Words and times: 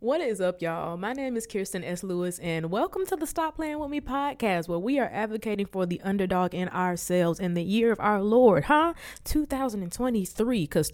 What 0.00 0.20
is 0.20 0.40
up, 0.40 0.60
y'all? 0.60 0.98
My 0.98 1.14
name 1.14 1.34
is 1.34 1.46
Kierston 1.46 1.82
S. 1.82 2.02
Lewis, 2.02 2.38
and 2.40 2.70
welcome 2.70 3.06
to 3.06 3.16
the 3.16 3.26
Stop 3.26 3.56
Playing 3.56 3.78
With 3.78 3.88
Me 3.88 4.02
podcast, 4.02 4.68
where 4.68 4.78
we 4.78 4.98
are 4.98 5.08
advocating 5.10 5.64
for 5.64 5.86
the 5.86 5.98
underdog 6.02 6.52
in 6.52 6.68
ourselves 6.68 7.40
in 7.40 7.54
the 7.54 7.62
year 7.62 7.90
of 7.90 7.98
our 8.00 8.20
Lord, 8.20 8.64
huh? 8.64 8.92
2023, 9.24 10.60
because 10.64 10.90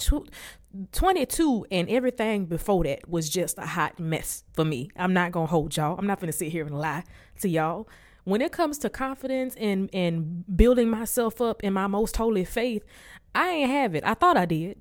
22 0.92 1.66
and 1.72 1.88
everything 1.88 2.46
before 2.46 2.84
that 2.84 3.08
was 3.08 3.28
just 3.28 3.58
a 3.58 3.66
hot 3.66 3.98
mess 3.98 4.44
for 4.52 4.64
me. 4.64 4.90
I'm 4.94 5.12
not 5.12 5.32
gonna 5.32 5.46
hold 5.46 5.76
y'all. 5.76 5.98
I'm 5.98 6.06
not 6.06 6.20
gonna 6.20 6.30
sit 6.30 6.52
here 6.52 6.64
and 6.64 6.78
lie 6.78 7.02
to 7.40 7.48
y'all. 7.48 7.88
When 8.22 8.40
it 8.40 8.52
comes 8.52 8.78
to 8.78 8.90
confidence 8.90 9.56
and 9.56 9.90
and 9.92 10.44
building 10.56 10.88
myself 10.88 11.40
up 11.40 11.64
in 11.64 11.72
my 11.72 11.88
most 11.88 12.16
holy 12.16 12.44
faith, 12.44 12.84
I 13.34 13.48
ain't 13.48 13.70
have 13.70 13.96
it. 13.96 14.04
I 14.04 14.14
thought 14.14 14.36
I 14.36 14.44
did, 14.44 14.78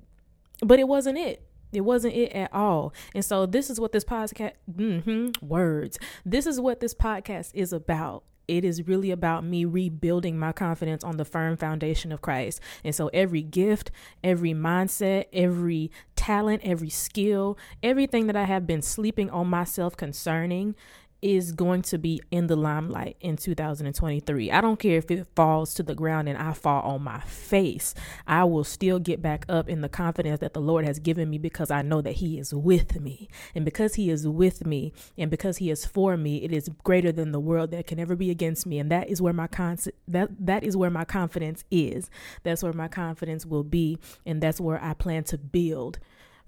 but 0.60 0.78
it 0.78 0.86
wasn't 0.86 1.18
it. 1.18 1.49
It 1.72 1.82
wasn't 1.82 2.14
it 2.14 2.32
at 2.32 2.52
all. 2.52 2.92
And 3.14 3.24
so 3.24 3.46
this 3.46 3.70
is 3.70 3.80
what 3.80 3.92
this 3.92 4.04
podcast 4.04 4.52
mm-hmm, 4.70 5.46
words. 5.46 5.98
This 6.24 6.46
is 6.46 6.60
what 6.60 6.80
this 6.80 6.94
podcast 6.94 7.50
is 7.54 7.72
about. 7.72 8.24
It 8.48 8.64
is 8.64 8.88
really 8.88 9.12
about 9.12 9.44
me 9.44 9.64
rebuilding 9.64 10.36
my 10.36 10.50
confidence 10.50 11.04
on 11.04 11.18
the 11.18 11.24
firm 11.24 11.56
foundation 11.56 12.10
of 12.10 12.20
Christ. 12.20 12.60
And 12.82 12.92
so 12.92 13.08
every 13.14 13.42
gift, 13.42 13.92
every 14.24 14.54
mindset, 14.54 15.26
every 15.32 15.92
talent, 16.16 16.62
every 16.64 16.90
skill, 16.90 17.56
everything 17.80 18.26
that 18.26 18.34
I 18.34 18.44
have 18.44 18.66
been 18.66 18.82
sleeping 18.82 19.30
on 19.30 19.46
myself 19.46 19.96
concerning 19.96 20.74
is 21.22 21.52
going 21.52 21.82
to 21.82 21.98
be 21.98 22.20
in 22.30 22.46
the 22.46 22.56
limelight 22.56 23.16
in 23.20 23.36
2023. 23.36 24.50
I 24.50 24.60
don't 24.60 24.78
care 24.78 24.98
if 24.98 25.10
it 25.10 25.26
falls 25.36 25.74
to 25.74 25.82
the 25.82 25.94
ground 25.94 26.28
and 26.28 26.38
I 26.38 26.52
fall 26.52 26.82
on 26.82 27.02
my 27.02 27.20
face. 27.20 27.94
I 28.26 28.44
will 28.44 28.64
still 28.64 28.98
get 28.98 29.20
back 29.20 29.44
up 29.48 29.68
in 29.68 29.80
the 29.80 29.88
confidence 29.88 30.40
that 30.40 30.54
the 30.54 30.60
Lord 30.60 30.84
has 30.84 30.98
given 30.98 31.28
me 31.28 31.38
because 31.38 31.70
I 31.70 31.82
know 31.82 32.00
that 32.00 32.14
He 32.14 32.38
is 32.38 32.54
with 32.54 33.00
me. 33.00 33.28
And 33.54 33.64
because 33.64 33.94
He 33.94 34.10
is 34.10 34.26
with 34.26 34.66
me 34.66 34.92
and 35.18 35.30
because 35.30 35.58
He 35.58 35.70
is 35.70 35.84
for 35.84 36.16
me, 36.16 36.42
it 36.42 36.52
is 36.52 36.70
greater 36.84 37.12
than 37.12 37.32
the 37.32 37.40
world 37.40 37.70
that 37.72 37.86
can 37.86 37.98
ever 37.98 38.16
be 38.16 38.30
against 38.30 38.66
me. 38.66 38.78
And 38.78 38.90
that 38.90 39.08
is 39.08 39.20
where 39.20 39.32
my 39.32 39.46
con- 39.46 39.78
that 40.08 40.30
that 40.38 40.64
is 40.64 40.76
where 40.76 40.90
my 40.90 41.04
confidence 41.04 41.64
is. 41.70 42.10
That's 42.42 42.62
where 42.62 42.72
my 42.72 42.88
confidence 42.88 43.44
will 43.44 43.64
be. 43.64 43.98
And 44.24 44.42
that's 44.42 44.60
where 44.60 44.82
I 44.82 44.94
plan 44.94 45.24
to 45.24 45.38
build 45.38 45.98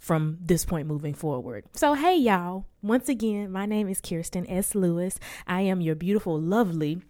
from 0.03 0.37
this 0.41 0.65
point 0.65 0.89
moving 0.89 1.15
forward. 1.15 1.65
So, 1.75 1.95
hey, 1.95 2.17
y'all. 2.17 2.67
Once 2.83 3.09
again, 3.09 3.53
my 3.53 3.67
name 3.67 3.89
is 3.89 4.01
Kierston 4.01 4.45
S. 4.49 4.75
Lewis. 4.75 5.21
I 5.47 5.61
am 5.61 5.81
your 5.81 5.95
beautiful, 5.95 6.41
lovely, 6.41 7.03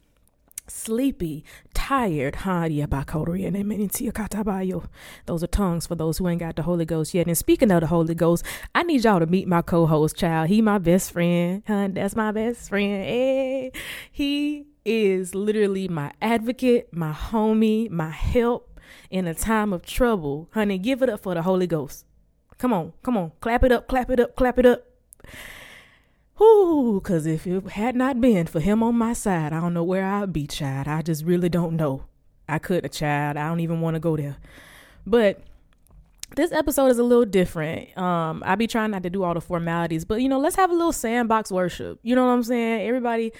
sleepy, 0.69 1.43
tired. 1.73 2.37
Honey. 2.37 2.83
Katabayo. 2.83 4.85
Those 5.25 5.43
are 5.43 5.47
tongues 5.47 5.87
for 5.87 5.95
those 5.95 6.19
who 6.19 6.29
ain't 6.29 6.41
got 6.41 6.57
the 6.57 6.65
Holy 6.65 6.85
Ghost 6.85 7.15
yet. 7.15 7.27
And 7.27 7.39
speaking 7.39 7.71
of 7.71 7.81
the 7.81 7.87
Holy 7.87 8.15
Ghost, 8.15 8.45
I 8.75 8.83
need 8.83 9.05
y'all 9.05 9.21
to 9.21 9.27
meet 9.27 9.49
my 9.49 9.63
co-host, 9.63 10.17
child. 10.17 10.51
He 10.51 10.61
my 10.61 10.77
best 10.77 11.13
friend. 11.13 11.63
Hun, 11.67 11.95
that's 11.95 12.15
my 12.15 12.31
best 12.31 12.69
friend. 12.69 13.05
Hey, 13.05 13.73
he 14.11 14.67
is 14.85 15.35
literally 15.35 15.89
my 15.89 16.13
advocate, 16.21 16.93
my 16.93 17.13
homie, 17.13 17.89
my 17.89 18.11
help 18.11 18.79
in 19.11 19.27
a 19.27 19.35
time 19.35 19.73
of 19.73 19.87
trouble. 19.87 20.51
Honey, 20.53 20.77
give 20.77 21.01
it 21.01 21.09
up 21.09 21.23
for 21.23 21.33
the 21.33 21.41
Holy 21.41 21.67
Ghost. 21.67 22.05
Come 22.63 22.73
on, 22.73 22.93
come 23.03 23.17
on. 23.17 23.33
Clap 23.41 23.65
it 23.65 23.73
up, 23.73 23.89
clap 23.89 24.09
it 24.09 24.21
up, 24.21 24.37
clap 24.37 24.57
it 24.57 24.65
up. 24.65 24.87
Whoo, 26.39 27.01
because 27.01 27.27
if 27.27 27.45
it 27.45 27.71
had 27.71 27.97
not 27.97 28.21
been 28.21 28.47
for 28.47 28.61
him 28.61 28.85
on 28.85 28.95
my 28.95 29.15
side, 29.15 29.53
I 29.53 29.59
don't 29.59 29.75
know 29.75 29.83
where 29.83 30.07
I'd 30.07 30.33
be, 30.33 30.47
child. 30.47 30.87
I 30.87 31.03
just 31.03 31.25
really 31.25 31.49
don't 31.49 31.75
know. 31.75 32.05
I 32.49 32.61
couldn't, 32.61 32.93
child. 32.93 33.37
I 33.37 33.49
don't 33.49 33.59
even 33.59 33.81
want 33.81 33.97
to 33.97 34.01
go 34.01 34.17
there. 34.17 34.37
But 35.05 35.41
this 36.37 36.53
episode 36.53 36.87
is 36.93 37.01
a 37.01 37.03
little 37.03 37.25
different. 37.25 37.99
Um, 37.99 38.45
I 38.47 38.55
be 38.55 38.69
trying 38.69 38.93
not 38.93 39.03
to 39.03 39.11
do 39.11 39.25
all 39.25 39.35
the 39.35 39.41
formalities, 39.41 40.05
but 40.05 40.23
you 40.23 40.29
know, 40.29 40.39
let's 40.39 40.55
have 40.55 40.71
a 40.71 40.75
little 40.75 40.93
sandbox 40.93 41.51
worship. 41.51 41.99
You 42.05 42.15
know 42.15 42.27
what 42.27 42.33
I'm 42.33 42.45
saying? 42.45 42.87
Everybody, 42.87 43.33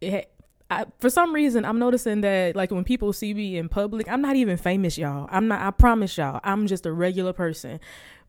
it, 0.00 0.30
I, 0.70 0.84
for 1.00 1.10
some 1.10 1.34
reason, 1.34 1.64
I'm 1.64 1.80
noticing 1.80 2.20
that 2.20 2.54
like 2.54 2.70
when 2.70 2.84
people 2.84 3.12
see 3.12 3.34
me 3.34 3.56
in 3.56 3.68
public, 3.68 4.08
I'm 4.08 4.20
not 4.20 4.36
even 4.36 4.56
famous, 4.56 4.98
y'all. 4.98 5.26
I'm 5.32 5.48
not. 5.48 5.62
I 5.62 5.72
promise 5.72 6.16
y'all, 6.16 6.40
I'm 6.44 6.68
just 6.68 6.86
a 6.86 6.92
regular 6.92 7.32
person. 7.32 7.80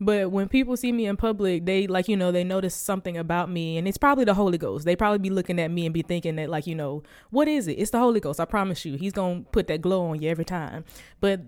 But 0.02 0.32
when 0.32 0.48
people 0.48 0.78
see 0.78 0.92
me 0.92 1.08
in 1.08 1.18
public, 1.18 1.66
they 1.66 1.86
like, 1.88 2.08
you 2.08 2.16
know, 2.16 2.32
they 2.32 2.44
notice 2.44 2.74
something 2.74 3.18
about 3.18 3.50
me 3.50 3.78
and 3.78 3.88
it's 3.88 3.98
probably 3.98 4.24
the 4.24 4.34
Holy 4.34 4.58
Ghost. 4.58 4.86
They 4.86 4.96
probably 4.96 5.20
be 5.20 5.30
looking 5.30 5.60
at 5.60 5.72
me 5.72 5.86
and 5.86 5.94
be 5.94 6.02
thinking 6.02 6.38
that 6.38 6.50
like, 6.50 6.68
you 6.68 6.76
know, 6.76 7.04
what 7.32 7.48
is 7.48 7.68
it? 7.68 7.74
It's 7.74 7.92
the 7.92 8.00
Holy 8.00 8.20
Ghost. 8.20 8.40
I 8.40 8.46
promise 8.46 8.86
you. 8.86 8.96
He's 8.96 9.12
going 9.12 9.44
to 9.44 9.50
put 9.50 9.68
that 9.68 9.82
glow 9.82 10.06
on 10.06 10.22
you 10.22 10.30
every 10.30 10.46
time. 10.46 10.86
But 11.20 11.42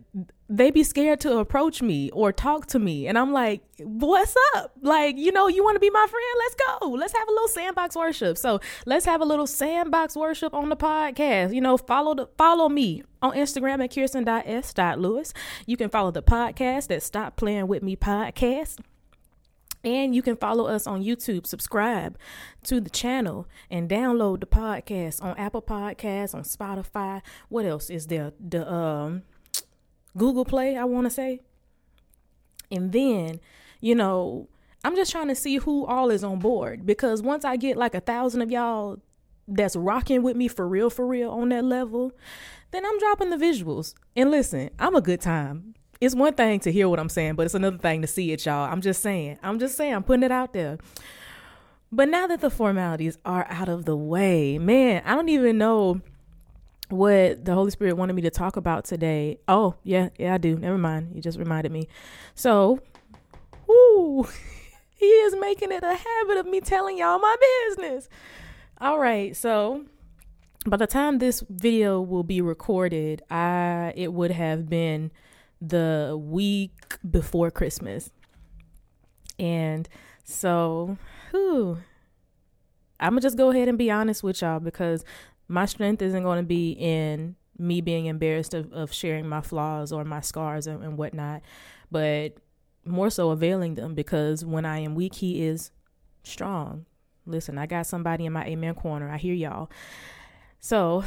they 0.50 0.70
be 0.70 0.84
scared 0.84 1.22
to 1.22 1.38
approach 1.38 1.82
me 1.82 2.10
or 2.12 2.34
talk 2.34 2.66
to 2.68 2.80
me. 2.80 3.08
And 3.08 3.18
I'm 3.18 3.32
like, 3.32 3.62
what's 3.80 4.36
up? 4.56 4.74
Like, 4.82 5.18
you 5.18 5.32
know, 5.32 5.48
you 5.48 5.64
want 5.64 5.76
to 5.76 5.80
be 5.80 5.90
my 5.90 6.06
friend? 6.10 6.26
Let's 6.40 6.56
go. 6.56 6.90
Let's 6.90 7.14
have 7.14 7.28
a 7.28 7.32
little 7.32 7.48
sandbox 7.48 7.96
worship. 7.96 8.38
So 8.38 8.60
let's 8.86 9.06
have 9.06 9.22
a 9.22 9.26
little 9.26 9.48
sandbox 9.48 10.18
worship 10.18 10.54
on 10.54 10.68
the 10.68 10.76
podcast. 10.76 11.54
You 11.56 11.62
know, 11.62 11.78
follow 11.78 12.16
the 12.16 12.30
follow 12.38 12.68
me 12.68 13.04
on 13.22 13.34
Instagram 13.34 13.84
at 13.84 13.92
kierston.s.lewis. 13.92 15.34
You 15.66 15.78
can 15.78 15.90
follow 15.90 16.12
the 16.12 16.24
podcast 16.24 16.94
at 16.94 17.04
Stop 17.04 17.36
Playing 17.36 17.68
With 17.68 17.84
Me 17.84 17.96
Podcast. 17.96 18.80
And 19.84 20.14
you 20.14 20.22
can 20.22 20.36
follow 20.36 20.68
us 20.68 20.86
on 20.86 21.04
YouTube, 21.04 21.48
subscribe 21.48 22.18
to 22.66 22.80
the 22.80 22.90
channel, 22.90 23.48
and 23.70 23.90
download 23.90 24.42
the 24.42 24.46
podcast 24.46 25.24
on 25.24 25.36
Apple 25.38 25.62
Podcasts, 25.62 26.36
on 26.36 26.44
Spotify. 26.44 27.22
What 27.50 27.66
else 27.66 27.90
is 27.90 28.08
there? 28.08 28.32
The 28.40 28.72
um, 28.72 29.24
Google 30.16 30.46
Play, 30.46 30.78
I 30.78 30.84
want 30.84 31.06
to 31.08 31.10
say. 31.10 31.40
And 32.70 32.92
then, 32.92 33.40
you 33.80 33.96
know, 33.96 34.50
I'm 34.84 34.96
just 34.96 35.12
trying 35.12 35.28
to 35.30 35.36
see 35.36 35.58
who 35.58 35.86
all 35.86 36.12
is 36.12 36.24
on 36.24 36.40
board 36.40 36.86
because 36.86 37.22
once 37.22 37.44
I 37.44 37.56
get 37.56 37.76
like 37.76 37.96
a 37.96 38.00
thousand 38.00 38.42
of 38.42 38.52
y'all 38.52 39.00
that's 39.48 39.76
rocking 39.76 40.24
with 40.24 40.36
me 40.36 40.48
for 40.48 40.68
real, 40.68 40.90
for 40.90 41.06
real 41.06 41.32
on 41.32 41.50
that 41.50 41.66
level, 41.66 42.12
then 42.72 42.86
I'm 42.86 43.00
dropping 43.00 43.30
the 43.30 43.38
visuals. 43.38 43.94
And 44.16 44.32
listen, 44.32 44.70
I'm 44.80 44.96
a 44.96 45.02
good 45.02 45.22
time. 45.22 45.76
It's 46.00 46.16
one 46.16 46.34
thing 46.34 46.60
to 46.62 46.72
hear 46.72 46.90
what 46.90 47.00
I'm 47.00 47.10
saying, 47.10 47.36
but 47.36 47.46
it's 47.46 47.54
another 47.54 47.78
thing 47.78 48.02
to 48.02 48.08
see 48.08 48.32
it, 48.32 48.46
y'all. 48.46 48.72
I'm 48.72 48.82
just 48.82 49.02
saying. 49.02 49.38
I'm 49.44 49.60
just 49.60 49.78
saying. 49.78 49.94
I'm 49.94 50.04
putting 50.04 50.24
it 50.24 50.32
out 50.32 50.54
there. 50.54 50.80
But 51.92 52.10
now 52.10 52.26
that 52.28 52.42
the 52.42 52.50
formalities 52.50 53.18
are 53.26 53.46
out 53.50 53.70
of 53.70 53.86
the 53.86 53.96
way, 53.96 54.58
man, 54.58 55.04
I 55.06 55.14
don't 55.14 55.30
even 55.30 55.58
know 55.58 56.02
what 56.90 57.46
the 57.46 57.54
Holy 57.54 57.72
Spirit 57.72 57.98
wanted 57.98 58.14
me 58.14 58.22
to 58.24 58.30
talk 58.30 58.56
about 58.56 58.86
today. 58.86 59.40
Oh, 59.48 59.76
yeah, 59.84 60.10
yeah, 60.18 60.34
I 60.34 60.38
do. 60.38 60.56
Never 60.56 60.78
mind. 60.78 61.12
You 61.14 61.22
just 61.22 61.38
reminded 61.38 61.72
me. 61.72 61.88
So, 62.34 62.80
whoo, 63.68 64.28
he 64.96 65.06
is 65.06 65.36
making 65.40 65.72
it 65.72 65.84
a 65.84 65.96
habit 65.96 66.38
of 66.38 66.46
me 66.46 66.62
telling 66.62 66.98
y'all 66.98 67.20
my 67.20 67.36
business. 67.68 68.10
All 68.82 68.98
right, 68.98 69.36
so 69.36 69.86
by 70.66 70.76
the 70.76 70.88
time 70.88 71.20
this 71.20 71.44
video 71.48 72.02
will 72.02 72.24
be 72.24 72.42
recorded, 72.42 73.22
I 73.30 73.94
it 73.96 74.12
would 74.12 74.32
have 74.32 74.68
been 74.68 75.12
the 75.62 76.20
week 76.20 76.98
before 77.08 77.52
Christmas. 77.52 78.10
And 79.38 79.88
so, 80.24 80.98
whew, 81.30 81.78
I'm 83.00 83.12
gonna 83.12 83.22
just 83.22 83.38
go 83.38 83.52
ahead 83.52 83.68
and 83.68 83.78
be 83.78 83.92
honest 83.92 84.24
with 84.24 84.42
y'all 84.42 84.60
because 84.60 85.06
my 85.48 85.68
strength 85.68 86.02
isn't 86.02 86.24
gonna 86.24 86.42
be 86.42 86.72
in 86.72 87.36
me 87.60 87.82
being 87.82 88.08
embarrassed 88.08 88.56
of, 88.56 88.74
of 88.74 88.92
sharing 88.92 89.30
my 89.30 89.42
flaws 89.42 89.92
or 89.92 90.04
my 90.04 90.22
scars 90.22 90.66
and, 90.66 90.84
and 90.84 90.98
whatnot, 90.98 91.44
but 91.92 92.34
more 92.84 93.12
so 93.12 93.30
availing 93.30 93.76
them 93.76 93.94
because 93.94 94.44
when 94.44 94.66
I 94.66 94.80
am 94.80 94.96
weak, 94.96 95.14
he 95.14 95.44
is 95.46 95.70
strong. 96.24 96.88
Listen, 97.26 97.58
I 97.58 97.66
got 97.66 97.86
somebody 97.86 98.26
in 98.26 98.34
my 98.34 98.46
amen 98.46 98.76
corner. 98.76 99.10
I 99.10 99.18
hear 99.18 99.34
y'all. 99.34 99.70
So, 100.60 101.04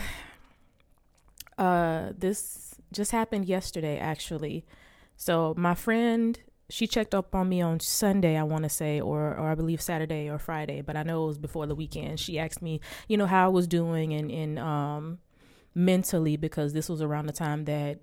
uh, 1.59 2.11
this 2.17 2.75
just 2.93 3.11
happened 3.11 3.47
yesterday, 3.47 3.99
actually. 3.99 4.65
So, 5.17 5.55
my 5.57 5.75
friend, 5.75 6.39
she 6.71 6.87
checked 6.87 7.15
up 7.15 7.35
on 7.35 7.49
me 7.49 7.61
on 7.61 7.81
Sunday, 7.81 8.37
I 8.37 8.43
want 8.43 8.65
to 8.65 8.71
say, 8.71 9.01
or 9.01 9.35
or 9.37 9.49
I 9.51 9.55
believe 9.55 9.81
Saturday 9.81 10.29
or 10.29 10.39
Friday, 10.39 10.81
but 10.81 10.97
I 10.97 11.03
know 11.03 11.25
it 11.25 11.29
was 11.29 11.39
before 11.39 11.67
the 11.67 11.75
weekend. 11.75 12.21
She 12.21 12.39
asked 12.39 12.63
me, 12.63 12.81
you 13.09 13.17
know, 13.17 13.27
how 13.27 13.47
I 13.47 13.49
was 13.49 13.67
doing 13.67 14.13
and 14.13 14.31
and 14.31 14.59
um 14.59 15.19
mentally 15.75 16.37
because 16.37 16.73
this 16.73 16.89
was 16.89 17.03
around 17.03 17.27
the 17.27 17.33
time 17.33 17.65
that 17.65 18.01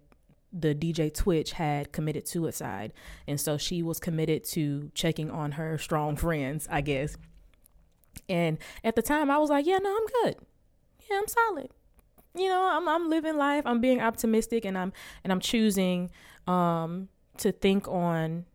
the 0.54 0.76
DJ 0.76 1.14
Twitch 1.14 1.54
had 1.54 1.92
committed 1.92 2.28
suicide. 2.28 2.92
And 3.28 3.40
so 3.40 3.58
she 3.58 3.82
was 3.82 4.00
committed 4.00 4.44
to 4.46 4.92
checking 4.94 5.32
on 5.32 5.54
her 5.54 5.78
strong 5.78 6.16
friends, 6.18 6.68
I 6.70 6.82
guess. 6.82 7.16
And 8.30 8.58
at 8.84 8.96
the 8.96 9.02
time 9.02 9.30
I 9.30 9.38
was 9.38 9.50
like, 9.50 9.66
yeah, 9.66 9.78
no, 9.78 9.96
I'm 9.96 10.24
good 10.24 10.36
yeah, 11.12 11.18
I'm 11.18 11.28
solid. 11.28 11.70
You 12.36 12.48
know, 12.48 12.64
I'm 12.72 12.88
I'm 12.88 13.10
living 13.10 13.38
life. 13.38 13.64
I'm 13.66 13.82
being 13.82 14.02
optimistic 14.02 14.66
and 14.66 14.78
I'm 14.78 14.94
and 15.24 15.34
I'm 15.34 15.40
choosing 15.40 16.12
um 16.48 17.10
to 17.38 17.52
think 17.52 17.88
on 17.88 18.46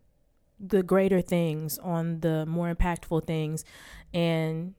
the 0.59 0.81
greater 0.81 1.21
things, 1.21 1.77
on 1.79 2.21
the 2.21 2.45
more 2.45 2.73
impactful 2.73 3.27
things 3.27 3.63
and 4.13 4.73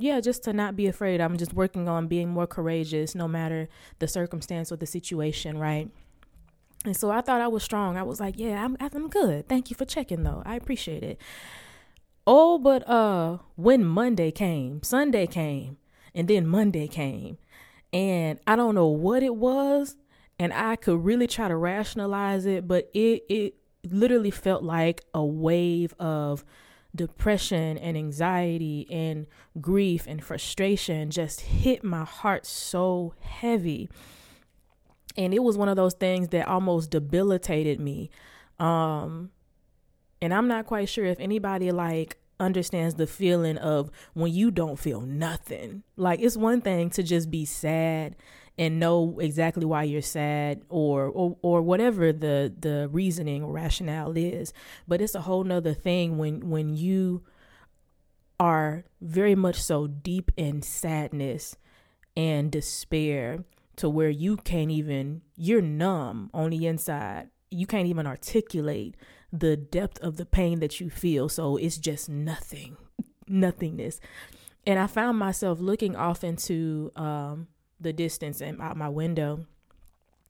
yeah, 0.00 0.20
just 0.20 0.44
to 0.44 0.52
not 0.52 0.76
be 0.76 0.86
afraid. 0.86 1.20
I'm 1.20 1.36
just 1.36 1.52
working 1.52 1.88
on 1.88 2.06
being 2.06 2.28
more 2.28 2.46
courageous 2.46 3.14
no 3.14 3.26
matter 3.26 3.68
the 3.98 4.06
circumstance 4.06 4.70
or 4.70 4.76
the 4.76 4.86
situation, 4.86 5.58
right? 5.58 5.88
And 6.84 6.96
so 6.96 7.10
I 7.10 7.20
thought 7.20 7.40
I 7.40 7.48
was 7.48 7.64
strong. 7.64 7.96
I 7.96 8.04
was 8.04 8.20
like, 8.20 8.38
yeah, 8.38 8.64
I'm 8.64 8.76
I'm 8.80 9.08
good. 9.08 9.48
Thank 9.48 9.70
you 9.70 9.76
for 9.76 9.84
checking 9.84 10.24
though. 10.24 10.42
I 10.44 10.56
appreciate 10.56 11.04
it. 11.04 11.20
Oh, 12.30 12.58
but 12.58 12.86
uh 12.86 13.38
when 13.56 13.86
Monday 13.86 14.30
came, 14.30 14.82
Sunday 14.82 15.26
came, 15.26 15.78
and 16.14 16.28
then 16.28 16.46
Monday 16.46 16.86
came, 16.86 17.38
and 17.90 18.38
I 18.46 18.54
don't 18.54 18.74
know 18.74 18.88
what 18.88 19.22
it 19.22 19.34
was, 19.34 19.96
and 20.38 20.52
I 20.52 20.76
could 20.76 21.02
really 21.02 21.26
try 21.26 21.48
to 21.48 21.56
rationalize 21.56 22.44
it, 22.44 22.68
but 22.68 22.90
it 22.92 23.22
it 23.30 23.54
literally 23.90 24.30
felt 24.30 24.62
like 24.62 25.06
a 25.14 25.24
wave 25.24 25.94
of 25.98 26.44
depression 26.94 27.78
and 27.78 27.96
anxiety 27.96 28.86
and 28.90 29.26
grief 29.58 30.04
and 30.06 30.22
frustration 30.22 31.10
just 31.10 31.40
hit 31.40 31.82
my 31.82 32.04
heart 32.04 32.44
so 32.44 33.14
heavy. 33.20 33.88
And 35.16 35.32
it 35.32 35.42
was 35.42 35.56
one 35.56 35.70
of 35.70 35.76
those 35.76 35.94
things 35.94 36.28
that 36.28 36.46
almost 36.46 36.90
debilitated 36.90 37.80
me. 37.80 38.10
Um 38.58 39.30
and 40.20 40.34
I'm 40.34 40.48
not 40.48 40.66
quite 40.66 40.88
sure 40.88 41.04
if 41.04 41.20
anybody 41.20 41.70
like 41.72 42.18
understands 42.40 42.94
the 42.94 43.06
feeling 43.06 43.58
of 43.58 43.90
when 44.14 44.32
you 44.32 44.50
don't 44.50 44.78
feel 44.78 45.00
nothing. 45.00 45.82
Like 45.96 46.20
it's 46.20 46.36
one 46.36 46.60
thing 46.60 46.90
to 46.90 47.02
just 47.02 47.30
be 47.30 47.44
sad 47.44 48.16
and 48.56 48.80
know 48.80 49.18
exactly 49.20 49.64
why 49.64 49.84
you're 49.84 50.02
sad 50.02 50.62
or 50.68 51.06
or, 51.06 51.36
or 51.42 51.62
whatever 51.62 52.12
the 52.12 52.52
the 52.58 52.88
reasoning 52.90 53.42
or 53.42 53.52
rationale 53.52 54.16
is. 54.16 54.52
But 54.86 55.00
it's 55.00 55.14
a 55.14 55.22
whole 55.22 55.44
nother 55.44 55.74
thing 55.74 56.18
when 56.18 56.50
when 56.50 56.74
you 56.76 57.22
are 58.40 58.84
very 59.00 59.34
much 59.34 59.60
so 59.60 59.86
deep 59.86 60.30
in 60.36 60.62
sadness 60.62 61.56
and 62.16 62.50
despair 62.52 63.44
to 63.76 63.88
where 63.88 64.10
you 64.10 64.36
can't 64.36 64.70
even 64.70 65.22
you're 65.36 65.62
numb 65.62 66.30
on 66.34 66.50
the 66.50 66.66
inside. 66.66 67.28
You 67.50 67.66
can't 67.66 67.86
even 67.86 68.06
articulate 68.06 68.96
the 69.32 69.56
depth 69.56 69.98
of 70.00 70.16
the 70.16 70.26
pain 70.26 70.60
that 70.60 70.80
you 70.80 70.90
feel. 70.90 71.28
So 71.28 71.56
it's 71.56 71.78
just 71.78 72.08
nothing, 72.08 72.76
nothingness. 73.26 74.00
And 74.66 74.78
I 74.78 74.86
found 74.86 75.18
myself 75.18 75.60
looking 75.60 75.96
off 75.96 76.24
into 76.24 76.92
um, 76.96 77.48
the 77.80 77.92
distance 77.92 78.40
and 78.40 78.60
out 78.60 78.76
my 78.76 78.88
window, 78.88 79.46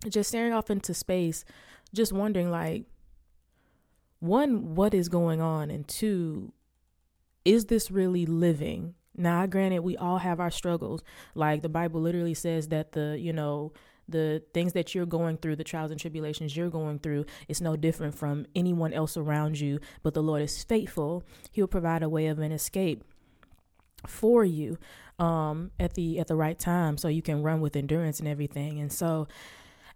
just 0.08 0.28
staring 0.28 0.52
off 0.52 0.70
into 0.70 0.94
space, 0.94 1.44
just 1.92 2.12
wondering 2.12 2.50
like, 2.50 2.84
one, 4.20 4.74
what 4.74 4.94
is 4.94 5.08
going 5.08 5.40
on? 5.40 5.70
And 5.70 5.86
two, 5.86 6.52
is 7.44 7.66
this 7.66 7.90
really 7.90 8.26
living? 8.26 8.94
Now, 9.16 9.46
granted, 9.46 9.80
we 9.80 9.96
all 9.96 10.18
have 10.18 10.38
our 10.40 10.50
struggles. 10.50 11.02
Like 11.34 11.62
the 11.62 11.68
Bible 11.68 12.00
literally 12.00 12.34
says 12.34 12.68
that 12.68 12.92
the, 12.92 13.16
you 13.18 13.32
know, 13.32 13.72
the 14.08 14.42
things 14.54 14.72
that 14.72 14.94
you're 14.94 15.06
going 15.06 15.36
through, 15.36 15.56
the 15.56 15.64
trials 15.64 15.90
and 15.90 16.00
tribulations 16.00 16.56
you're 16.56 16.70
going 16.70 16.98
through, 16.98 17.26
it's 17.46 17.60
no 17.60 17.76
different 17.76 18.14
from 18.14 18.46
anyone 18.54 18.92
else 18.92 19.16
around 19.16 19.60
you. 19.60 19.80
But 20.02 20.14
the 20.14 20.22
Lord 20.22 20.42
is 20.42 20.64
faithful. 20.64 21.22
He'll 21.52 21.66
provide 21.66 22.02
a 22.02 22.08
way 22.08 22.26
of 22.26 22.38
an 22.38 22.52
escape 22.52 23.04
for 24.06 24.44
you 24.44 24.78
um, 25.18 25.72
at 25.78 25.94
the 25.94 26.18
at 26.20 26.28
the 26.28 26.36
right 26.36 26.58
time, 26.58 26.96
so 26.96 27.08
you 27.08 27.22
can 27.22 27.42
run 27.42 27.60
with 27.60 27.76
endurance 27.76 28.20
and 28.20 28.28
everything. 28.28 28.78
And 28.78 28.92
so, 28.92 29.26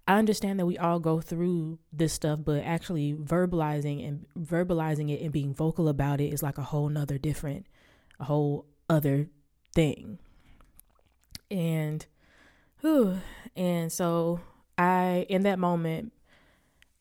I 0.07 0.19
understand 0.19 0.59
that 0.59 0.67
we 0.67 0.79
all 0.79 0.99
go 0.99 1.21
through 1.21 1.79
this 1.93 2.13
stuff, 2.13 2.41
but 2.45 2.65
actually 2.65 3.15
verbalizing 3.15 4.07
and 4.07 4.27
verbalizing 4.39 5.11
it 5.11 5.23
and 5.23 5.33
being 5.33 5.55
vocal 5.55 5.89
about 5.89 6.21
it 6.21 6.33
is 6.33 6.43
like 6.43 6.59
a 6.59 6.63
whole 6.63 6.89
nother 6.89 7.19
different, 7.19 7.67
a 8.19 8.25
whole 8.25 8.67
other 8.91 9.29
thing. 9.75 10.19
And 11.51 12.05
whew, 12.83 13.19
and 13.57 13.91
so 13.91 14.41
I 14.77 15.27
in 15.29 15.45
that 15.45 15.59
moment 15.59 16.13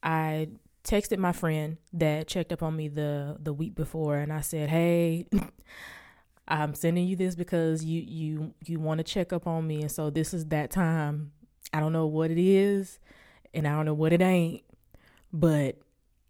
I 0.01 0.49
texted 0.83 1.17
my 1.19 1.31
friend 1.31 1.77
that 1.93 2.27
checked 2.27 2.51
up 2.51 2.63
on 2.63 2.75
me 2.75 2.87
the 2.87 3.37
the 3.41 3.53
week 3.53 3.75
before 3.75 4.17
and 4.17 4.31
I 4.31 4.41
said, 4.41 4.69
"Hey, 4.69 5.27
I'm 6.47 6.73
sending 6.73 7.07
you 7.07 7.15
this 7.15 7.35
because 7.35 7.83
you 7.83 8.01
you 8.01 8.53
you 8.65 8.79
want 8.79 8.99
to 8.99 9.03
check 9.03 9.33
up 9.33 9.47
on 9.47 9.67
me 9.67 9.81
and 9.81 9.91
so 9.91 10.09
this 10.09 10.33
is 10.33 10.45
that 10.45 10.71
time. 10.71 11.31
I 11.73 11.79
don't 11.79 11.93
know 11.93 12.07
what 12.07 12.31
it 12.31 12.39
is 12.39 12.99
and 13.53 13.67
I 13.67 13.71
don't 13.71 13.85
know 13.85 13.93
what 13.93 14.13
it 14.13 14.21
ain't, 14.21 14.63
but 15.33 15.77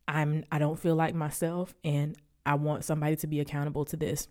I'm 0.08 0.46
I 0.52 0.60
don't 0.60 0.80
feel 0.80 0.96
like 0.96 1.14
myself 1.16 1.74
and 1.84 2.16
I 2.46 2.56
want 2.56 2.84
somebody 2.84 3.16
to 3.18 3.28
be 3.28 3.40
accountable 3.40 3.86
to 3.86 3.98
this." 3.98 4.28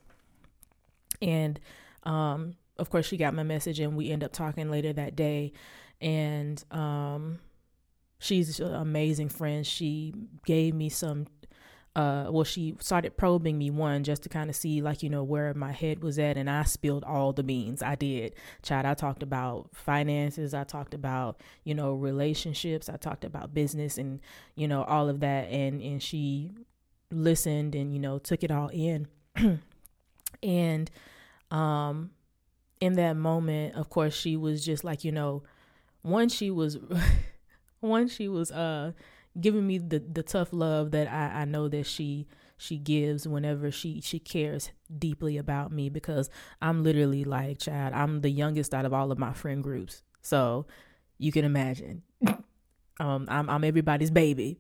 And 1.23 1.61
um 2.05 2.57
of 2.81 2.91
course 2.91 3.07
she 3.07 3.17
got 3.17 3.35
my 3.35 3.43
message 3.43 3.79
and 3.81 3.97
we 3.97 4.11
end 4.11 4.25
up 4.25 4.33
talking 4.33 4.71
later 4.71 4.93
that 4.93 5.17
day. 5.17 5.53
And 6.01 6.63
um 6.71 7.39
she's 8.19 8.61
an 8.61 8.75
amazing 8.75 9.29
friend. 9.29 9.67
She 9.67 10.15
gave 10.47 10.75
me 10.75 10.89
some 10.89 11.27
uh 11.97 12.29
well 12.31 12.45
she 12.45 12.77
started 12.79 13.17
probing 13.17 13.59
me 13.59 13.69
one 13.69 14.05
just 14.05 14.23
to 14.23 14.29
kind 14.29 14.49
of 14.49 14.55
see 14.55 14.81
like 14.81 15.03
you 15.03 15.11
know 15.11 15.25
where 15.25 15.53
my 15.55 15.73
head 15.73 16.05
was 16.05 16.21
at 16.21 16.37
and 16.37 16.49
i 16.49 16.63
spilled 16.63 17.03
all 17.05 17.33
the 17.33 17.43
beans. 17.43 17.83
I 17.83 17.97
did. 17.97 18.35
Child 18.63 18.87
i 18.87 18.95
talked 18.95 19.23
about 19.23 19.71
finances. 19.75 20.55
I 20.55 20.65
talked 20.65 20.95
about 20.95 21.41
you 21.65 21.75
know 21.75 21.93
relationships. 21.95 22.89
I 22.89 22.97
talked 22.97 23.25
about 23.25 23.55
business 23.55 23.99
and 23.99 24.21
you 24.55 24.69
know 24.69 24.85
all 24.85 25.09
of 25.09 25.21
that. 25.21 25.49
And 25.49 25.83
and 25.83 26.03
she 26.03 26.53
listened 27.11 27.75
and 27.75 27.93
you 27.93 27.99
know 27.99 28.19
took 28.19 28.45
it 28.45 28.51
all 28.51 28.69
in. 28.73 29.09
And 30.43 30.91
um 31.51 32.11
in 32.81 32.95
that 32.95 33.15
moment 33.15 33.75
of 33.75 33.89
course 33.91 34.15
she 34.15 34.37
was 34.37 34.65
just 34.65 34.85
like 34.85 35.05
you 35.05 35.13
know 35.13 35.43
once 36.03 36.35
she 36.35 36.51
was 36.51 36.79
once 37.81 38.13
she 38.13 38.29
was 38.29 38.51
uh 38.53 38.93
giving 39.41 39.67
me 39.67 39.79
the 39.79 39.99
the 39.99 40.23
tough 40.23 40.53
love 40.53 40.91
that 40.91 41.09
I, 41.09 41.43
I 41.43 41.45
know 41.45 41.69
that 41.69 41.87
she 41.87 42.27
she 42.57 42.77
gives 42.77 43.27
whenever 43.27 43.71
she 43.71 44.01
she 44.01 44.19
cares 44.19 44.71
deeply 44.99 45.39
about 45.39 45.73
me 45.73 45.89
because 45.89 46.29
I'm 46.61 46.83
literally 46.83 47.25
like 47.25 47.59
child 47.59 47.95
I'm 47.95 48.21
the 48.21 48.31
youngest 48.31 48.75
out 48.75 48.85
of 48.85 48.93
all 48.93 49.13
of 49.13 49.19
my 49.19 49.33
friend 49.33 49.63
groups. 49.63 50.03
So 50.23 50.67
you 51.19 51.33
can 51.33 51.45
imagine. 51.45 52.03
Um 52.99 53.25
I'm 53.31 53.49
I'm 53.49 53.65
everybody's 53.65 54.11
baby. 54.11 54.59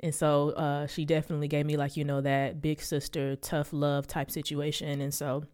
And 0.00 0.12
so 0.12 0.50
uh 0.50 0.88
she 0.88 1.04
definitely 1.04 1.46
gave 1.46 1.64
me 1.64 1.76
like 1.76 1.96
you 1.96 2.02
know 2.02 2.20
that 2.20 2.60
big 2.60 2.80
sister 2.80 3.36
tough 3.36 3.72
love 3.72 4.08
type 4.08 4.32
situation. 4.32 5.00
And 5.00 5.14
so 5.14 5.44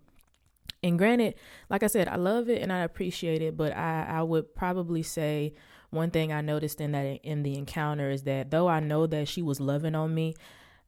and 0.84 0.96
granted 0.96 1.34
like 1.69 1.82
I 1.82 1.88
said 1.88 2.06
I 2.06 2.14
love 2.16 2.48
it 2.48 2.62
and 2.62 2.72
I 2.72 2.81
appreciate 2.81 3.42
it 3.42 3.56
but 3.56 3.76
I 3.76 4.06
I 4.08 4.22
would 4.22 4.54
probably 4.54 5.02
say 5.02 5.54
one 5.94 6.10
thing 6.10 6.32
I 6.32 6.40
noticed 6.40 6.81
in 6.81 6.92
that 6.92 7.20
in 7.22 7.42
the 7.42 7.56
encounter 7.56 8.10
is 8.10 8.25
that 8.25 8.50
though 8.50 8.69
I 8.69 8.81
know 8.81 9.06
that 9.06 9.28
she 9.28 9.40
was 9.40 9.60
loving 9.60 9.94
on 9.94 10.14
me, 10.14 10.34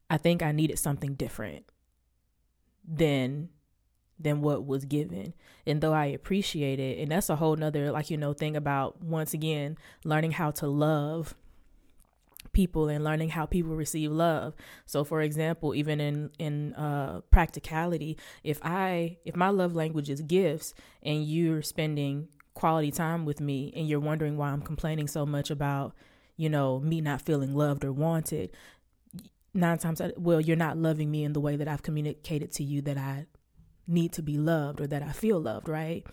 I 0.09 0.17
think 0.17 0.43
I 0.43 0.51
needed 0.51 0.77
something 0.77 1.15
different 1.15 1.65
than 2.87 3.49
than 4.19 4.41
what 4.41 4.65
was 4.65 4.85
given. 4.85 5.33
And 5.65 5.81
though 5.81 5.93
I 5.93 6.07
appreciate 6.07 6.79
it, 6.79 6.99
and 6.99 7.11
that's 7.11 7.29
a 7.29 7.35
whole 7.35 7.55
nother 7.55 7.91
like 7.91 8.09
you 8.09 8.17
know 8.17 8.33
thing 8.33 8.55
about 8.55 9.01
once 9.01 9.33
again 9.33 9.77
learning 10.03 10.31
how 10.31 10.51
to 10.51 10.67
love 10.67 11.35
people 12.53 12.89
and 12.89 13.03
learning 13.03 13.29
how 13.29 13.45
people 13.45 13.75
receive 13.75 14.11
love. 14.11 14.53
So 14.85 15.03
for 15.03 15.21
example, 15.21 15.75
even 15.75 15.99
in 15.99 16.29
in 16.39 16.73
uh 16.73 17.21
practicality, 17.31 18.17
if 18.43 18.59
I 18.63 19.17
if 19.25 19.35
my 19.35 19.49
love 19.49 19.75
language 19.75 20.09
is 20.09 20.21
gifts 20.21 20.73
and 21.03 21.25
you're 21.25 21.61
spending 21.61 22.29
quality 22.53 22.91
time 22.91 23.25
with 23.25 23.39
me 23.39 23.71
and 23.75 23.87
you're 23.87 23.99
wondering 23.99 24.35
why 24.35 24.49
I'm 24.49 24.61
complaining 24.61 25.07
so 25.07 25.25
much 25.25 25.51
about, 25.51 25.93
you 26.37 26.49
know, 26.49 26.79
me 26.79 27.01
not 27.01 27.21
feeling 27.21 27.53
loved 27.53 27.85
or 27.85 27.91
wanted, 27.91 28.51
nine 29.53 29.77
times, 29.77 30.01
well, 30.17 30.41
you're 30.41 30.55
not 30.55 30.77
loving 30.77 31.11
me 31.11 31.23
in 31.23 31.33
the 31.33 31.39
way 31.39 31.55
that 31.55 31.67
I've 31.67 31.83
communicated 31.83 32.51
to 32.53 32.63
you 32.63 32.81
that 32.83 32.97
I 32.97 33.27
need 33.87 34.11
to 34.13 34.21
be 34.21 34.37
loved 34.37 34.81
or 34.81 34.87
that 34.87 35.03
I 35.03 35.11
feel 35.11 35.39
loved, 35.39 35.69
right? 35.69 36.05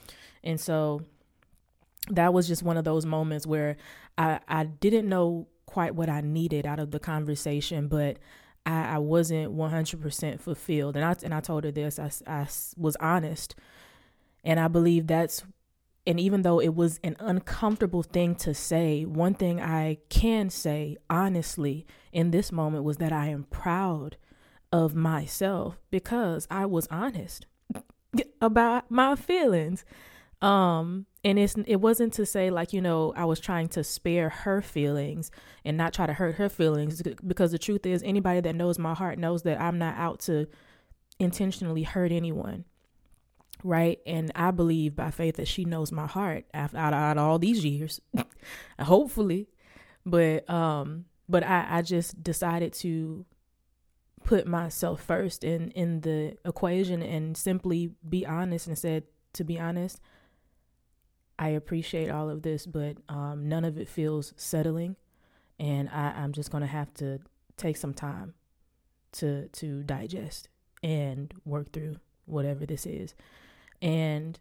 And 0.42 0.60
so 0.60 1.02
that 2.10 2.32
was 2.32 2.46
just 2.46 2.62
one 2.62 2.76
of 2.76 2.84
those 2.84 3.06
moments 3.06 3.46
where 3.46 3.76
I, 4.18 4.40
I 4.46 4.64
didn't 4.64 5.08
know 5.08 5.48
quite 5.74 5.96
what 5.96 6.08
I 6.08 6.20
needed 6.20 6.66
out 6.66 6.78
of 6.78 6.92
the 6.92 7.00
conversation, 7.00 7.88
but 7.88 8.18
I, 8.64 8.94
I 8.94 8.98
wasn't 8.98 9.56
100% 9.56 10.40
fulfilled. 10.40 10.94
And 10.94 11.04
I, 11.04 11.16
and 11.24 11.34
I 11.34 11.40
told 11.40 11.64
her 11.64 11.72
this, 11.72 11.98
I, 11.98 12.12
I 12.28 12.46
was 12.76 12.96
honest. 13.00 13.56
And 14.44 14.60
I 14.60 14.68
believe 14.68 15.08
that's 15.08 15.42
and 16.06 16.20
even 16.20 16.42
though 16.42 16.60
it 16.60 16.76
was 16.76 17.00
an 17.02 17.16
uncomfortable 17.18 18.02
thing 18.04 18.36
to 18.36 18.52
say, 18.54 19.04
one 19.04 19.34
thing 19.34 19.60
I 19.60 19.98
can 20.10 20.48
say 20.48 20.96
honestly 21.10 21.86
in 22.12 22.30
this 22.30 22.52
moment 22.52 22.84
was 22.84 22.98
that 22.98 23.10
I 23.10 23.28
am 23.28 23.44
proud 23.44 24.16
of 24.70 24.94
myself 24.94 25.80
because 25.90 26.46
I 26.50 26.66
was 26.66 26.86
honest 26.88 27.46
about 28.40 28.90
my 28.90 29.16
feelings. 29.16 29.84
Um 30.44 31.06
and 31.22 31.38
it's 31.38 31.54
it 31.66 31.76
wasn't 31.76 32.12
to 32.14 32.26
say 32.26 32.50
like, 32.50 32.72
you 32.72 32.80
know, 32.80 33.12
I 33.16 33.24
was 33.24 33.40
trying 33.40 33.68
to 33.70 33.84
spare 33.84 34.28
her 34.28 34.60
feelings 34.60 35.30
and 35.64 35.76
not 35.76 35.94
try 35.94 36.06
to 36.06 36.12
hurt 36.12 36.34
her 36.36 36.48
feelings 36.48 37.02
because 37.26 37.52
the 37.52 37.58
truth 37.58 37.86
is 37.86 38.02
anybody 38.02 38.40
that 38.40 38.54
knows 38.54 38.78
my 38.78 38.94
heart 38.94 39.18
knows 39.18 39.42
that 39.42 39.60
I'm 39.60 39.78
not 39.78 39.96
out 39.96 40.20
to 40.20 40.46
intentionally 41.18 41.84
hurt 41.84 42.12
anyone 42.12 42.64
right? 43.64 43.98
And 44.06 44.30
I 44.34 44.50
believe 44.50 44.94
by 44.94 45.10
faith 45.10 45.36
that 45.36 45.48
she 45.48 45.64
knows 45.64 45.90
my 45.90 46.06
heart 46.06 46.44
after 46.52 46.76
out, 46.76 46.92
out 46.92 47.16
all 47.16 47.38
these 47.38 47.64
years, 47.64 48.00
hopefully. 48.78 49.48
But 50.04 50.48
um, 50.50 51.06
but 51.28 51.42
I 51.42 51.66
I 51.70 51.82
just 51.82 52.22
decided 52.22 52.74
to 52.74 53.24
put 54.22 54.46
myself 54.46 55.02
first 55.02 55.44
in 55.44 55.70
in 55.70 56.02
the 56.02 56.36
equation 56.44 57.02
and 57.02 57.36
simply 57.36 57.92
be 58.06 58.26
honest 58.26 58.66
and 58.66 58.78
said 58.78 59.04
to 59.32 59.44
be 59.44 59.58
honest 59.58 59.98
i 61.38 61.48
appreciate 61.48 62.10
all 62.10 62.30
of 62.30 62.42
this 62.42 62.66
but 62.66 62.96
um, 63.08 63.48
none 63.48 63.64
of 63.64 63.78
it 63.78 63.88
feels 63.88 64.32
settling 64.36 64.96
and 65.58 65.88
I, 65.90 66.12
i'm 66.16 66.32
just 66.32 66.50
to 66.62 66.66
have 66.66 66.92
to 66.94 67.20
take 67.56 67.76
some 67.76 67.94
time 67.94 68.34
to 69.12 69.48
to 69.48 69.82
digest 69.82 70.48
and 70.82 71.32
work 71.44 71.72
through 71.72 71.96
whatever 72.26 72.66
this 72.66 72.86
is 72.86 73.14
and 73.80 74.38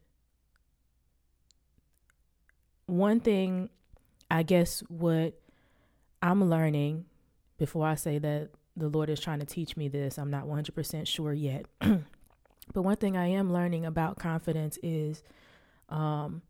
one 2.85 3.19
thing 3.19 3.69
i 4.31 4.43
guess 4.43 4.81
what 4.87 5.39
i'm 6.21 6.49
learning 6.49 7.05
before 7.57 7.85
i 7.85 7.95
say 7.95 8.17
that 8.17 8.49
the 8.75 8.89
Lord 8.89 9.09
is 9.09 9.19
trying 9.19 9.39
to 9.39 9.45
teach 9.45 9.77
me 9.77 9.87
this. 9.87 10.17
I'm 10.17 10.31
not 10.31 10.45
100% 10.45 11.07
sure 11.07 11.33
yet. 11.33 11.65
but 11.79 12.81
one 12.81 12.97
thing 12.97 13.15
I 13.15 13.27
am 13.27 13.53
learning 13.53 13.85
about 13.85 14.17
confidence 14.17 14.77
is 14.81 15.23
um, 15.89 16.41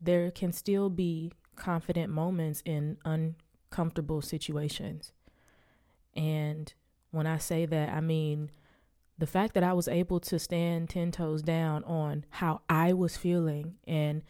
there 0.00 0.30
can 0.30 0.52
still 0.52 0.90
be 0.90 1.32
confident 1.56 2.12
moments 2.12 2.62
in 2.64 2.98
uncomfortable 3.04 4.22
situations. 4.22 5.12
And 6.14 6.72
when 7.10 7.26
I 7.26 7.38
say 7.38 7.66
that, 7.66 7.90
I 7.90 8.00
mean 8.00 8.50
the 9.18 9.26
fact 9.26 9.54
that 9.54 9.64
I 9.64 9.72
was 9.72 9.88
able 9.88 10.20
to 10.20 10.38
stand 10.38 10.88
10 10.88 11.10
toes 11.10 11.42
down 11.42 11.82
on 11.84 12.24
how 12.30 12.60
I 12.68 12.92
was 12.92 13.16
feeling 13.16 13.74
and 13.86 14.22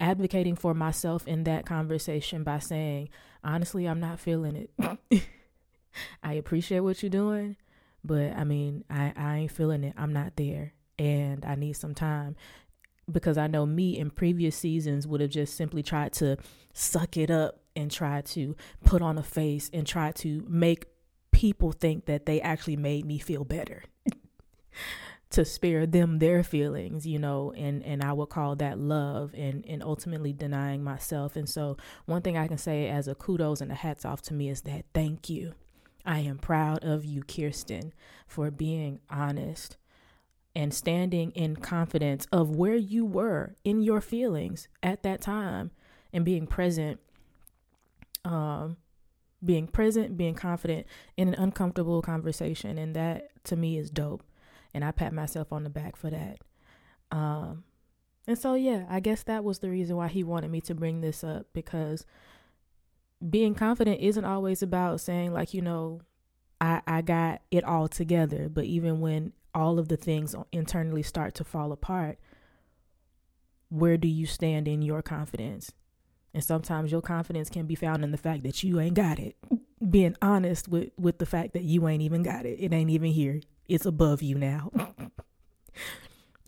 advocating 0.00 0.56
for 0.56 0.74
myself 0.74 1.26
in 1.28 1.44
that 1.44 1.64
conversation 1.64 2.42
by 2.42 2.58
saying, 2.58 3.08
honestly, 3.44 3.86
I'm 3.86 4.00
not 4.00 4.18
feeling 4.18 4.56
it. 4.56 5.22
I 6.22 6.34
appreciate 6.34 6.80
what 6.80 7.02
you're 7.02 7.10
doing, 7.10 7.56
but 8.02 8.32
I 8.36 8.42
mean, 8.42 8.84
I, 8.90 9.12
I 9.14 9.36
ain't 9.38 9.52
feeling 9.52 9.84
it. 9.84 9.94
I'm 9.96 10.12
not 10.12 10.34
there. 10.34 10.74
And 10.98 11.44
I 11.44 11.54
need 11.54 11.74
some 11.74 11.94
time 11.94 12.36
because 13.10 13.36
I 13.36 13.46
know 13.46 13.66
me 13.66 13.98
in 13.98 14.10
previous 14.10 14.56
seasons 14.56 15.06
would 15.06 15.20
have 15.20 15.30
just 15.30 15.56
simply 15.56 15.82
tried 15.82 16.12
to 16.14 16.36
suck 16.72 17.16
it 17.16 17.30
up 17.30 17.60
and 17.74 17.90
try 17.90 18.20
to 18.20 18.56
put 18.84 19.02
on 19.02 19.18
a 19.18 19.22
face 19.22 19.70
and 19.72 19.86
try 19.86 20.12
to 20.12 20.44
make 20.48 20.86
people 21.30 21.72
think 21.72 22.06
that 22.06 22.26
they 22.26 22.40
actually 22.40 22.76
made 22.76 23.04
me 23.04 23.18
feel 23.18 23.44
better. 23.44 23.82
to 25.30 25.46
spare 25.46 25.86
them 25.86 26.18
their 26.18 26.44
feelings, 26.44 27.06
you 27.06 27.18
know, 27.18 27.52
and 27.56 27.82
and 27.84 28.02
I 28.02 28.12
would 28.12 28.28
call 28.28 28.54
that 28.56 28.78
love 28.78 29.32
and 29.34 29.64
and 29.66 29.82
ultimately 29.82 30.32
denying 30.32 30.84
myself. 30.84 31.36
And 31.36 31.48
so 31.48 31.78
one 32.04 32.22
thing 32.22 32.36
I 32.36 32.46
can 32.46 32.58
say 32.58 32.88
as 32.88 33.08
a 33.08 33.14
kudos 33.14 33.60
and 33.60 33.72
a 33.72 33.74
hats 33.74 34.04
off 34.04 34.20
to 34.22 34.34
me 34.34 34.50
is 34.50 34.60
that 34.62 34.84
thank 34.94 35.30
you. 35.30 35.54
I 36.04 36.20
am 36.20 36.38
proud 36.38 36.84
of 36.84 37.04
you, 37.04 37.22
Kierston, 37.22 37.92
for 38.26 38.50
being 38.50 39.00
honest 39.08 39.76
and 40.54 40.74
standing 40.74 41.30
in 41.32 41.56
confidence 41.56 42.26
of 42.32 42.50
where 42.50 42.76
you 42.76 43.04
were 43.04 43.56
in 43.64 43.82
your 43.82 44.00
feelings 44.00 44.68
at 44.82 45.02
that 45.02 45.20
time 45.20 45.70
and 46.12 46.24
being 46.24 46.46
present 46.46 47.00
um 48.24 48.76
being 49.44 49.66
present 49.66 50.16
being 50.16 50.34
confident 50.34 50.86
in 51.16 51.28
an 51.28 51.34
uncomfortable 51.34 52.02
conversation. 52.02 52.78
And 52.78 52.94
that 52.94 53.30
to 53.44 53.56
me 53.56 53.76
is 53.76 53.90
dope. 53.90 54.22
And 54.72 54.84
I 54.84 54.92
pat 54.92 55.12
myself 55.12 55.52
on 55.52 55.64
the 55.64 55.70
back 55.70 55.96
for 55.96 56.10
that. 56.10 56.38
Um 57.10 57.64
and 58.26 58.38
so 58.38 58.54
yeah 58.54 58.84
I 58.88 59.00
guess 59.00 59.22
that 59.24 59.42
was 59.42 59.58
the 59.58 59.70
reason 59.70 59.96
why 59.96 60.08
he 60.08 60.22
wanted 60.22 60.50
me 60.50 60.60
to 60.62 60.74
bring 60.74 61.00
this 61.00 61.24
up 61.24 61.46
because 61.52 62.06
being 63.28 63.54
confident 63.54 64.00
isn't 64.00 64.24
always 64.24 64.62
about 64.62 65.00
saying 65.00 65.32
like 65.32 65.54
you 65.54 65.62
know 65.62 66.00
i 66.60 66.82
i 66.86 67.02
got 67.02 67.40
it 67.50 67.64
all 67.64 67.88
together. 67.88 68.48
But 68.48 68.64
even 68.64 69.00
when 69.00 69.32
all 69.54 69.78
of 69.78 69.88
the 69.88 69.96
things 69.96 70.34
internally 70.52 71.02
start 71.02 71.34
to 71.34 71.44
fall 71.44 71.72
apart 71.72 72.18
where 73.72 73.96
do 73.96 74.06
you 74.06 74.26
stand 74.26 74.68
in 74.68 74.82
your 74.82 75.00
confidence? 75.00 75.72
And 76.34 76.44
sometimes 76.44 76.92
your 76.92 77.00
confidence 77.00 77.48
can 77.48 77.66
be 77.66 77.74
found 77.74 78.04
in 78.04 78.10
the 78.10 78.18
fact 78.18 78.42
that 78.42 78.62
you 78.62 78.78
ain't 78.78 78.94
got 78.94 79.18
it. 79.18 79.36
Being 79.90 80.14
honest 80.20 80.68
with 80.68 80.90
with 80.98 81.18
the 81.18 81.26
fact 81.26 81.54
that 81.54 81.62
you 81.62 81.88
ain't 81.88 82.02
even 82.02 82.22
got 82.22 82.44
it. 82.44 82.58
It 82.60 82.72
ain't 82.72 82.90
even 82.90 83.12
here. 83.12 83.40
It's 83.68 83.86
above 83.86 84.22
you 84.22 84.36
now. 84.36 84.70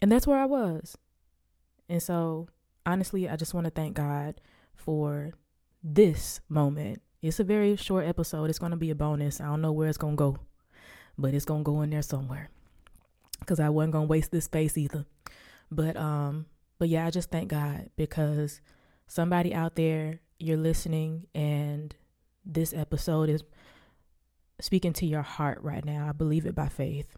And 0.02 0.12
that's 0.12 0.26
where 0.26 0.38
i 0.38 0.44
was. 0.44 0.98
And 1.88 2.02
so 2.02 2.48
honestly 2.84 3.26
i 3.26 3.36
just 3.36 3.54
want 3.54 3.64
to 3.64 3.70
thank 3.70 3.94
god 3.94 4.38
for 4.74 5.32
this 5.82 6.40
moment. 6.50 7.00
It's 7.22 7.40
a 7.40 7.44
very 7.44 7.74
short 7.76 8.06
episode. 8.06 8.50
It's 8.50 8.58
going 8.58 8.72
to 8.72 8.76
be 8.76 8.90
a 8.90 8.94
bonus. 8.94 9.40
I 9.40 9.46
don't 9.46 9.62
know 9.62 9.72
where 9.72 9.88
it's 9.88 9.96
going 9.96 10.16
to 10.16 10.18
go, 10.18 10.36
but 11.16 11.32
it's 11.32 11.46
going 11.46 11.64
to 11.64 11.64
go 11.64 11.80
in 11.80 11.88
there 11.88 12.02
somewhere 12.02 12.50
because 13.44 13.60
I 13.60 13.68
wasn't 13.68 13.94
to 13.94 14.02
waste 14.02 14.30
this 14.32 14.44
space 14.44 14.76
either. 14.76 15.04
But, 15.70 15.96
um, 15.96 16.46
but 16.78 16.88
yeah, 16.88 17.06
I 17.06 17.10
just 17.10 17.30
thank 17.30 17.48
God 17.48 17.90
because 17.96 18.60
somebody 19.06 19.54
out 19.54 19.76
there, 19.76 20.20
you're 20.38 20.56
listening 20.56 21.26
and 21.34 21.94
this 22.44 22.74
episode 22.74 23.28
is 23.28 23.42
speaking 24.60 24.92
to 24.94 25.06
your 25.06 25.22
heart 25.22 25.62
right 25.62 25.84
now. 25.84 26.08
I 26.08 26.12
believe 26.12 26.46
it 26.46 26.54
by 26.54 26.68
faith 26.68 27.16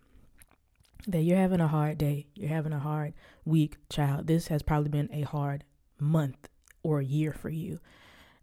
that 1.06 1.22
you're 1.22 1.38
having 1.38 1.60
a 1.60 1.68
hard 1.68 1.98
day, 1.98 2.26
you're 2.34 2.48
having 2.48 2.72
a 2.72 2.78
hard 2.78 3.14
week, 3.44 3.76
child. 3.88 4.26
This 4.26 4.48
has 4.48 4.62
probably 4.62 4.90
been 4.90 5.08
a 5.12 5.22
hard 5.22 5.64
month 5.98 6.48
or 6.82 7.00
year 7.00 7.32
for 7.32 7.48
you. 7.48 7.80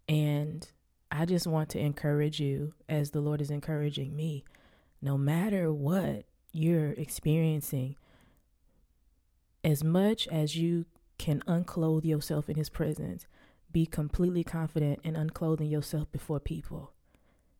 And 0.07 0.67
I 1.11 1.25
just 1.25 1.47
want 1.47 1.69
to 1.69 1.79
encourage 1.79 2.39
you, 2.39 2.73
as 2.87 3.11
the 3.11 3.21
Lord 3.21 3.41
is 3.41 3.51
encouraging 3.51 4.15
me, 4.15 4.43
no 5.01 5.17
matter 5.17 5.71
what 5.71 6.23
you're 6.53 6.91
experiencing, 6.91 7.95
as 9.63 9.83
much 9.83 10.27
as 10.27 10.55
you 10.55 10.85
can 11.17 11.43
unclothe 11.47 12.05
yourself 12.05 12.49
in 12.49 12.55
His 12.55 12.69
presence, 12.69 13.27
be 13.71 13.85
completely 13.85 14.43
confident 14.43 14.99
in 15.03 15.15
unclothing 15.15 15.69
yourself 15.69 16.11
before 16.11 16.39
people 16.39 16.93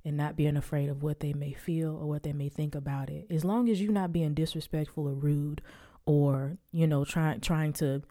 and 0.05 0.15
not 0.15 0.35
being 0.35 0.57
afraid 0.57 0.89
of 0.89 1.01
what 1.01 1.19
they 1.19 1.33
may 1.33 1.53
feel 1.53 1.95
or 1.95 2.05
what 2.05 2.23
they 2.23 2.33
may 2.33 2.49
think 2.49 2.75
about 2.75 3.09
it. 3.09 3.25
As 3.29 3.43
long 3.43 3.69
as 3.69 3.81
you're 3.81 3.91
not 3.91 4.13
being 4.13 4.33
disrespectful 4.33 5.07
or 5.07 5.13
rude 5.13 5.61
or, 6.05 6.57
you 6.71 6.85
know, 6.85 7.03
trying 7.05 7.39
trying 7.39 7.73
to 7.73 8.03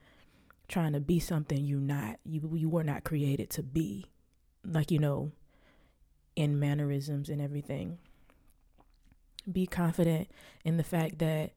trying 0.68 0.94
to 0.94 1.00
be 1.00 1.20
something 1.20 1.64
you're 1.64 1.78
not. 1.78 2.18
You 2.24 2.50
you 2.54 2.68
were 2.68 2.82
not 2.82 3.04
created 3.04 3.50
to 3.50 3.62
be 3.62 4.06
like 4.64 4.90
you 4.90 4.98
know 4.98 5.32
in 6.34 6.58
mannerisms 6.58 7.28
and 7.28 7.40
everything 7.40 7.98
be 9.50 9.66
confident 9.66 10.28
in 10.64 10.76
the 10.76 10.84
fact 10.84 11.18
that 11.18 11.52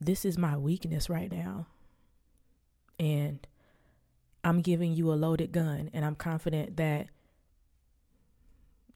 this 0.00 0.24
is 0.24 0.38
my 0.38 0.56
weakness 0.56 1.08
right 1.10 1.30
now. 1.30 1.66
And 2.98 3.46
i'm 4.44 4.60
giving 4.60 4.92
you 4.92 5.12
a 5.12 5.14
loaded 5.14 5.50
gun 5.50 5.90
and 5.92 6.04
i'm 6.04 6.14
confident 6.14 6.76
that 6.76 7.08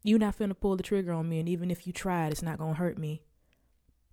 you're 0.04 0.18
not 0.18 0.38
finna 0.38 0.59
pull 0.59 0.76
the 0.76 0.82
trigger 0.82 1.12
on 1.12 1.28
me 1.28 1.40
and 1.40 1.49
even 1.49 1.73
if 1.73 1.88
you 1.88 1.92
tried 1.92 2.30
it's 2.30 2.42
not 2.42 2.56
gonna 2.56 2.75
hurt 2.75 2.97
me. 2.97 3.20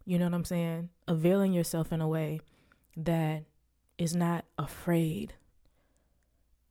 You 0.03 0.17
know 0.17 0.25
what 0.25 0.33
i'm 0.33 0.45
saying? 0.45 0.89
Availing 1.07 1.53
yourself 1.53 1.93
in 1.93 2.01
a 2.01 2.07
way 2.07 2.41
that 2.97 3.43
is 3.97 4.15
not 4.15 4.45
afraid 4.57 5.33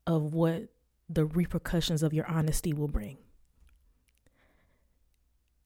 of 0.06 0.34
what 0.34 0.68
the 1.08 1.24
repercussions 1.24 2.02
of 2.02 2.12
your 2.12 2.26
honesty 2.26 2.72
will 2.72 2.88
bring. 2.88 3.18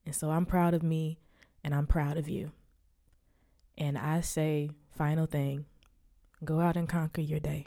And 0.06 0.14
so 0.14 0.30
I'm 0.30 0.46
proud 0.46 0.74
of 0.74 0.82
me 0.82 1.18
and 1.62 1.74
I'm 1.74 1.86
proud 1.86 2.16
of 2.16 2.28
you. 2.28 2.52
And 3.76 3.96
I 3.96 4.20
say, 4.20 4.70
final 4.90 5.26
thing 5.26 5.66
go 6.44 6.60
out 6.60 6.76
and 6.76 6.88
conquer 6.88 7.20
your 7.20 7.40
day. 7.40 7.66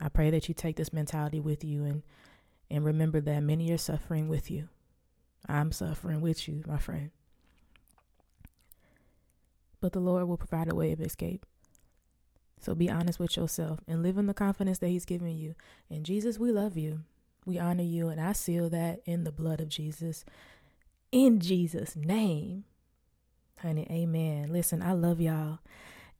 I 0.00 0.08
pray 0.08 0.30
that 0.30 0.48
you 0.48 0.54
take 0.54 0.76
this 0.76 0.92
mentality 0.92 1.40
with 1.40 1.64
you 1.64 1.84
and, 1.84 2.02
and 2.70 2.84
remember 2.84 3.20
that 3.22 3.40
many 3.42 3.70
are 3.72 3.78
suffering 3.78 4.28
with 4.28 4.50
you. 4.50 4.68
I'm 5.48 5.72
suffering 5.72 6.20
with 6.20 6.48
you, 6.48 6.62
my 6.66 6.78
friend. 6.78 7.10
But 9.80 9.92
the 9.92 10.00
Lord 10.00 10.26
will 10.28 10.36
provide 10.36 10.70
a 10.70 10.74
way 10.74 10.92
of 10.92 11.00
escape. 11.00 11.46
So 12.60 12.74
be 12.74 12.90
honest 12.90 13.18
with 13.18 13.36
yourself 13.36 13.80
and 13.86 14.02
live 14.02 14.18
in 14.18 14.26
the 14.26 14.34
confidence 14.34 14.78
that 14.78 14.88
He's 14.88 15.04
given 15.04 15.36
you. 15.36 15.54
And 15.90 16.04
Jesus, 16.04 16.38
we 16.38 16.50
love 16.50 16.76
you. 16.76 17.00
We 17.44 17.58
honor 17.58 17.84
you. 17.84 18.08
And 18.08 18.20
I 18.20 18.32
seal 18.32 18.68
that 18.70 19.00
in 19.04 19.24
the 19.24 19.32
blood 19.32 19.60
of 19.60 19.68
Jesus. 19.68 20.24
In 21.12 21.40
Jesus' 21.40 21.96
name. 21.96 22.64
Honey, 23.60 23.86
amen. 23.90 24.52
Listen, 24.52 24.82
I 24.82 24.92
love 24.92 25.20
y'all. 25.20 25.60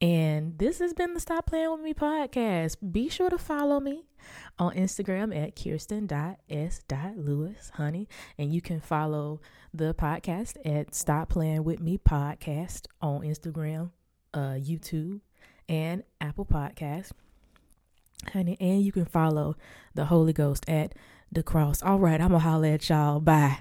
And 0.00 0.58
this 0.58 0.78
has 0.80 0.92
been 0.92 1.14
the 1.14 1.20
Stop 1.20 1.46
Playing 1.46 1.72
With 1.72 1.80
Me 1.80 1.94
podcast. 1.94 2.76
Be 2.92 3.08
sure 3.08 3.30
to 3.30 3.38
follow 3.38 3.80
me 3.80 4.04
on 4.58 4.74
Instagram 4.74 5.34
at 5.34 5.56
kierston.s.lewis, 5.56 7.70
honey. 7.74 8.08
And 8.36 8.52
you 8.52 8.60
can 8.60 8.80
follow 8.80 9.40
the 9.72 9.94
podcast 9.94 10.56
at 10.66 10.94
Stop 10.94 11.30
Playing 11.30 11.64
With 11.64 11.80
Me 11.80 11.98
podcast 11.98 12.86
on 13.00 13.22
Instagram, 13.22 13.90
uh, 14.34 14.58
YouTube, 14.58 15.20
and 15.68 16.02
Apple 16.20 16.46
Podcast. 16.46 17.12
Honey, 18.32 18.56
and 18.60 18.82
you 18.82 18.92
can 18.92 19.04
follow 19.04 19.56
the 19.94 20.06
Holy 20.06 20.32
Ghost 20.32 20.64
at 20.68 20.94
the 21.30 21.42
cross. 21.42 21.82
All 21.82 21.98
right, 21.98 22.20
I'm 22.20 22.28
gonna 22.28 22.38
holler 22.40 22.68
at 22.68 22.88
y'all. 22.88 23.20
Bye. 23.20 23.58